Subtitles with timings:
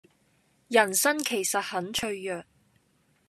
[0.67, 2.43] 人生其實很脆弱